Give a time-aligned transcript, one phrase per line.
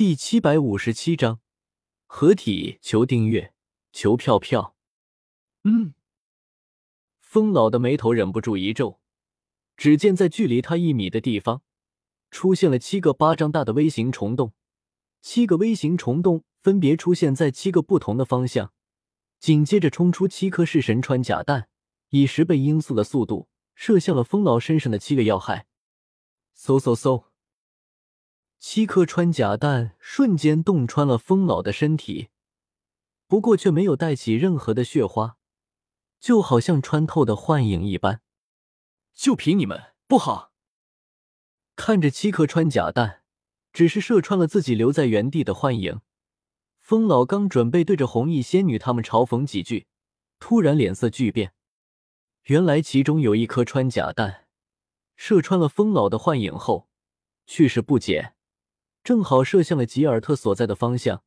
[0.00, 1.40] 第七百五十七章
[2.06, 3.52] 合体，求订阅，
[3.92, 4.74] 求票票。
[5.64, 5.92] 嗯，
[7.20, 8.98] 风老的眉头忍不住一皱，
[9.76, 11.60] 只见在距离他一米的地方，
[12.30, 14.54] 出现了七个巴掌大的微型虫洞，
[15.20, 18.72] 七个微型虫洞分别出现在七个不同的方向，
[19.38, 21.68] 紧接着冲出七颗式神穿甲弹，
[22.08, 25.66] 以十倍音速的速度射向了风老身上的七个要害。
[26.56, 27.24] 嗖嗖嗖！
[28.60, 32.28] 七颗穿甲弹瞬间洞穿了风老的身体，
[33.26, 35.38] 不过却没有带起任何的血花，
[36.20, 38.20] 就好像穿透的幻影一般。
[39.14, 40.52] 就凭你们不好！
[41.74, 43.22] 看着七颗穿甲弹
[43.72, 46.02] 只是射穿了自己留在原地的幻影，
[46.78, 49.86] 风老刚准备对着红衣仙女他们嘲讽几句，
[50.38, 51.54] 突然脸色巨变。
[52.44, 54.46] 原来其中有一颗穿甲弹
[55.16, 56.90] 射穿了风老的幻影后，
[57.46, 58.36] 去势不减。
[59.02, 61.24] 正好射向了吉尔特所在的方向，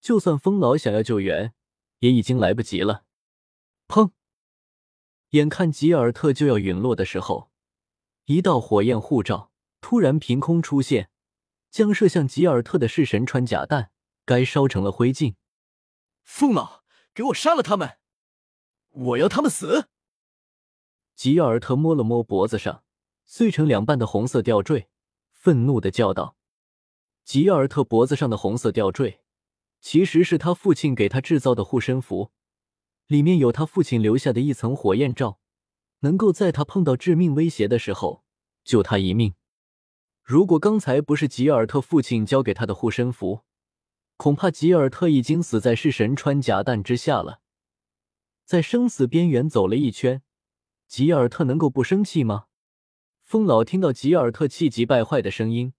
[0.00, 1.54] 就算风老想要救援，
[2.00, 3.04] 也已经来不及了。
[3.88, 4.12] 砰！
[5.30, 7.50] 眼看吉尔特就要陨落的时候，
[8.26, 9.50] 一道火焰护罩
[9.80, 11.10] 突然凭空出现，
[11.70, 13.90] 将射向吉尔特的式神穿甲弹
[14.24, 15.34] 该烧成了灰烬。
[16.22, 16.82] 风老，
[17.14, 17.98] 给我杀了他们！
[18.90, 19.88] 我要他们死！
[21.14, 22.84] 吉尔特摸了摸脖子上
[23.24, 24.88] 碎成两半的红色吊坠，
[25.32, 26.36] 愤怒的叫道。
[27.26, 29.18] 吉尔特脖子上的红色吊坠，
[29.80, 32.30] 其实是他父亲给他制造的护身符，
[33.08, 35.40] 里面有他父亲留下的一层火焰罩，
[36.00, 38.22] 能够在他碰到致命威胁的时候
[38.62, 39.34] 救他一命。
[40.22, 43.40] 如果刚才不是吉尔特父亲交给他的护身符，
[44.16, 47.40] 恐怕吉尔特已经死在是神穿甲弹之下了。
[48.44, 50.22] 在生死边缘走了一圈，
[50.86, 52.44] 吉尔特能够不生气吗？
[53.20, 55.72] 风老听到吉尔特气急败坏的声音。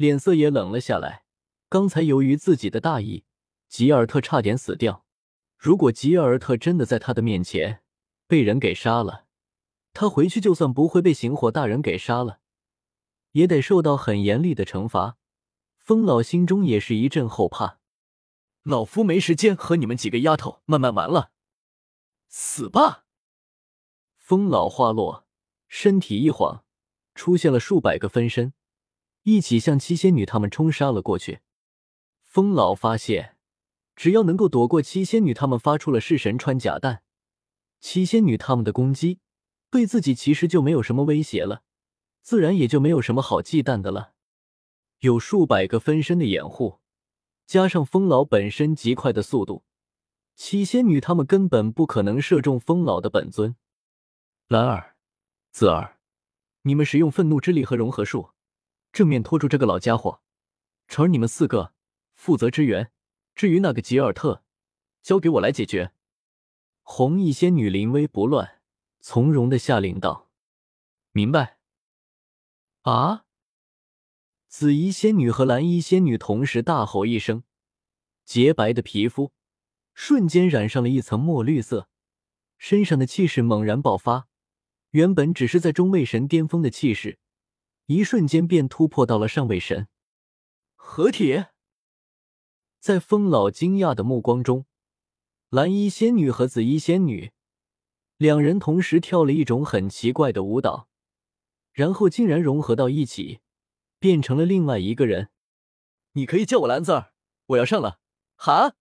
[0.00, 1.26] 脸色也冷了下来。
[1.68, 3.24] 刚才由于自己的大意，
[3.68, 5.04] 吉尔特差点死掉。
[5.58, 7.82] 如果吉尔特真的在他的面前
[8.26, 9.26] 被人给杀了，
[9.92, 12.40] 他回去就算不会被行火大人给杀了，
[13.32, 15.18] 也得受到很严厉的惩罚。
[15.76, 17.80] 风老心中也是一阵后怕。
[18.62, 21.32] 老夫没时间和你们几个丫头慢慢玩了，
[22.26, 23.04] 死吧！
[24.16, 25.26] 风老话落，
[25.68, 26.64] 身体一晃，
[27.14, 28.54] 出现了数百个分身。
[29.22, 31.40] 一起向七仙女他们冲杀了过去。
[32.22, 33.36] 风老发现，
[33.96, 37.02] 只要能够躲过七仙女他们发出了弑神穿甲弹，
[37.80, 39.18] 七仙女他们的攻击
[39.70, 41.62] 对自己其实就没有什么威胁了，
[42.22, 44.12] 自然也就没有什么好忌惮的了。
[45.00, 46.80] 有数百个分身的掩护，
[47.46, 49.64] 加上风老本身极快的速度，
[50.34, 53.56] 七仙女他们根本不可能射中风老的本尊。
[54.48, 54.96] 兰儿、
[55.50, 55.98] 子儿，
[56.62, 58.30] 你们使用愤怒之力和融合术。
[58.92, 60.20] 正面拖住这个老家伙，
[60.88, 61.72] 成你们四个
[62.14, 62.90] 负责支援。
[63.34, 64.42] 至于那个吉尔特，
[65.00, 65.92] 交给我来解决。
[66.82, 68.60] 红衣仙女临危不乱，
[69.00, 70.28] 从容的下令道
[71.12, 71.58] ：“明白。”
[72.82, 73.24] 啊！
[74.48, 77.44] 紫衣仙女和蓝衣仙女同时大吼一声，
[78.24, 79.32] 洁白的皮肤
[79.94, 81.88] 瞬间染上了一层墨绿色，
[82.58, 84.26] 身上的气势猛然爆发。
[84.90, 87.20] 原本只是在中位神巅峰的气势。
[87.90, 89.88] 一瞬间便突破到了上位神
[90.76, 91.46] 合体，
[92.78, 94.64] 在风老惊讶的目光中，
[95.48, 97.32] 蓝衣仙女和紫衣仙女
[98.16, 100.88] 两人同时跳了一种很奇怪的舞蹈，
[101.72, 103.40] 然后竟然融合到一起，
[103.98, 105.30] 变成了另外一个人。
[106.12, 107.12] 你可以叫我蓝子儿，
[107.46, 107.98] 我要上了！
[108.36, 108.76] 哈！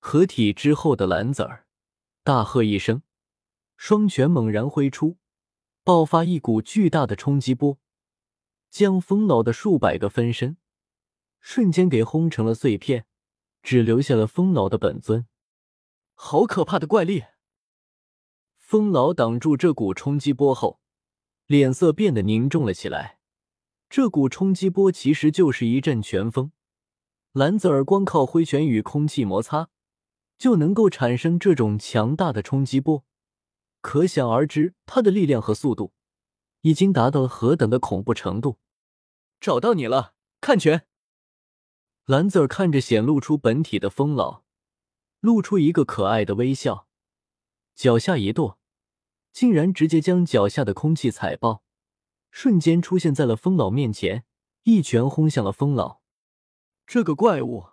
[0.00, 1.68] 合体之后的蓝子儿
[2.24, 3.04] 大喝一声，
[3.76, 5.18] 双拳猛然挥出，
[5.84, 7.78] 爆发一股巨大的冲击波。
[8.74, 10.56] 将风老的数百个分身
[11.38, 13.06] 瞬间给轰成了碎片，
[13.62, 15.28] 只留下了风老的本尊。
[16.14, 17.22] 好可怕的怪力！
[18.56, 20.80] 风老挡住这股冲击波后，
[21.46, 23.20] 脸色变得凝重了起来。
[23.88, 26.50] 这股冲击波其实就是一阵拳风，
[27.30, 29.68] 蓝子儿光靠挥拳与空气摩擦，
[30.36, 33.04] 就能够产生这种强大的冲击波，
[33.80, 35.92] 可想而知他的力量和速度
[36.62, 38.58] 已经达到了何等的恐怖程度。
[39.44, 40.86] 找到你了，看拳！
[42.06, 44.42] 蓝子儿看着显露出本体的风老，
[45.20, 46.88] 露出一个可爱的微笑，
[47.74, 48.56] 脚下一跺，
[49.32, 51.62] 竟然直接将脚下的空气踩爆，
[52.30, 54.24] 瞬间出现在了风老面前，
[54.62, 56.00] 一拳轰向了风老。
[56.86, 57.66] 这个怪物！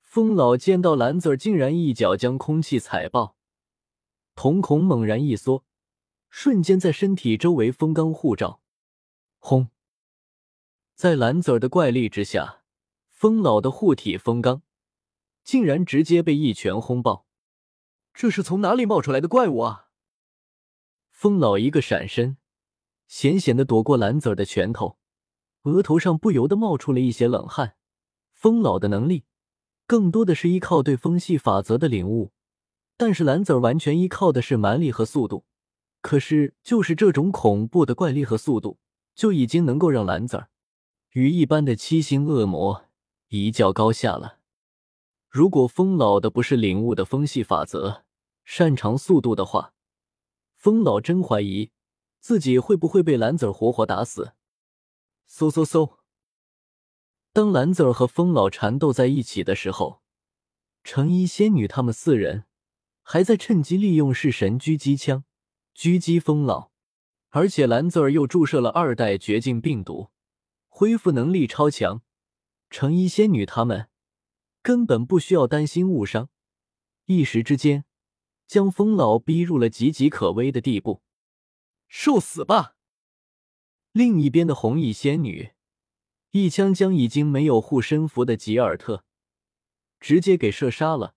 [0.00, 3.36] 风老见到蓝子儿竟然一脚将空气踩爆，
[4.36, 5.64] 瞳孔猛然一缩，
[6.30, 8.60] 瞬间在身体周围风罡护罩，
[9.40, 9.70] 轰！
[10.96, 12.62] 在蓝子儿的怪力之下，
[13.10, 14.62] 风老的护体风罡
[15.44, 17.26] 竟然直接被一拳轰爆。
[18.14, 19.88] 这是从哪里冒出来的怪物啊？
[21.10, 22.38] 风老一个闪身，
[23.06, 24.96] 险险的躲过蓝子儿的拳头，
[25.64, 27.76] 额头上不由得冒出了一些冷汗。
[28.32, 29.24] 风老的能力
[29.86, 32.32] 更多的是依靠对风系法则的领悟，
[32.96, 35.44] 但是蓝子儿完全依靠的是蛮力和速度。
[36.00, 38.78] 可是，就是这种恐怖的怪力和速度，
[39.14, 40.48] 就已经能够让蓝子儿
[41.16, 42.90] 与一般的七星恶魔
[43.28, 44.38] 一较高下了。
[45.30, 48.02] 如果风老的不是领悟的风系法则，
[48.44, 49.72] 擅长速度的话，
[50.56, 51.70] 风老真怀疑
[52.20, 54.34] 自己会不会被蓝子儿活活打死。
[55.26, 55.94] 嗖嗖嗖！
[57.32, 60.02] 当蓝子儿和风老缠斗在一起的时候，
[60.84, 62.44] 橙衣仙女他们四人
[63.00, 65.24] 还在趁机利用式神狙击枪。
[65.74, 66.72] 狙击风老，
[67.30, 70.10] 而且蓝子儿又注射了二代绝境病毒，
[70.78, 72.02] 恢复能力超强。
[72.68, 73.88] 橙衣仙女他们
[74.60, 76.28] 根本不需要担心误伤，
[77.06, 77.86] 一时之间
[78.46, 81.02] 将风老逼入了岌岌可危的地步。
[81.88, 82.76] 受死吧！
[83.92, 85.52] 另一边的红衣仙女
[86.32, 89.02] 一枪将已经没有护身符的吉尔特
[89.98, 91.14] 直接给射杀了。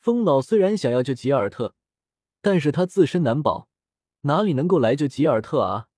[0.00, 1.76] 风老虽然想要救吉尔特。
[2.42, 3.68] 但是他自身难保，
[4.20, 5.88] 哪里能够来救吉尔特啊？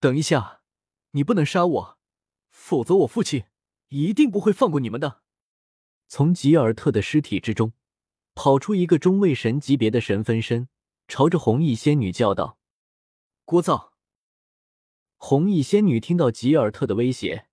[0.00, 0.57] 等一下，
[1.12, 1.98] 你不能杀我，
[2.50, 3.44] 否则我父亲
[3.88, 5.22] 一定不会放过你们的。
[6.06, 7.72] 从吉尔特的尸体之中
[8.34, 10.68] 跑出一个中位神级别的神分身，
[11.06, 12.58] 朝着红衣仙女叫道
[13.44, 13.90] ：“聒噪！”
[15.16, 17.48] 红衣仙女听到吉尔特的威胁，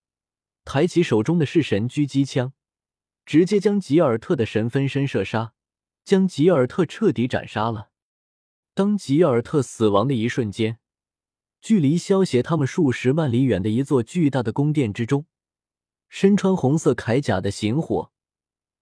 [0.64, 2.54] 抬起手中的式神狙击枪，
[3.26, 5.54] 直接将吉尔特的神分身射杀，
[6.04, 7.90] 将吉尔特彻底斩杀了。
[8.74, 10.80] 当吉尔特死亡的一瞬间，
[11.66, 15.26] 距离萧协他们数十万里远的一座巨大的宫殿之中，
[16.08, 18.12] 身穿红色铠甲的行火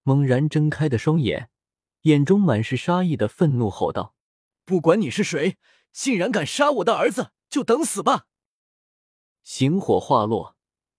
[0.01, 1.49] 猛然睁开的双眼，
[2.01, 4.15] 眼中满是杀意的愤怒吼道
[4.65, 5.55] ：“不管你是谁，
[5.93, 8.25] 竟然敢杀我的儿子，就等死吧！”
[9.43, 10.57] 行火化落，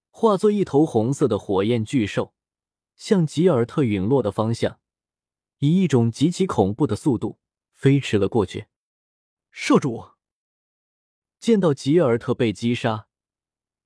[0.09, 2.33] 化作一头红色的火焰巨兽，
[2.97, 4.81] 向吉尔特陨落的方向，
[5.59, 7.39] 以一种极其恐怖的速度
[7.75, 8.69] 飞驰了过去。
[9.53, 10.14] 少主
[11.45, 13.07] 见到吉尔特被击杀，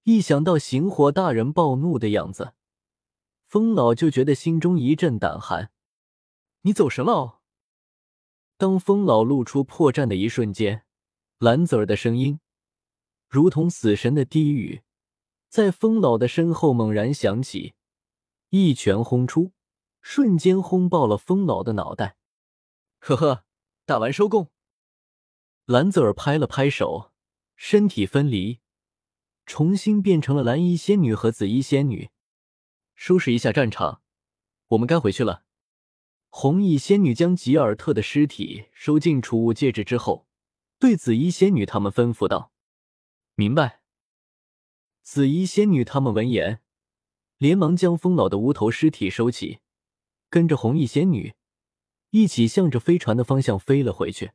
[0.05, 2.55] 一想到行火大人暴怒的样子，
[3.49, 5.73] 风老就觉得心中一阵胆寒。
[6.61, 7.41] 你走神了！
[8.59, 10.85] 当风老露出破绽的一瞬间，
[11.41, 12.39] 蓝子儿的声音
[13.29, 14.85] 如同死神的低语，
[15.49, 17.75] 在风老的身后猛然响起，
[18.51, 19.51] 一拳轰出，
[20.01, 22.19] 瞬间轰爆了风老的脑袋。
[23.01, 23.45] 呵呵，
[23.85, 24.49] 打完收工。
[25.65, 27.11] 蓝子儿拍了拍手，
[27.61, 28.61] 身体分离，
[29.45, 32.09] 重新变成了蓝衣仙女和紫衣仙女。
[32.95, 34.01] 收拾一下战场，
[34.69, 35.43] 我们该回去了。
[36.29, 40.29] 红衣仙女将吉尔特的尸体收进储物戒指之后，
[40.79, 42.53] 对紫衣仙女他们吩咐道
[43.35, 43.81] ：“明白。”
[45.03, 46.61] 紫衣仙女他们闻言，
[47.39, 49.59] 连忙将风老的无头尸体收起，
[50.31, 51.35] 跟着红衣仙女
[52.11, 54.31] 一起向着飞船的方向飞了回去。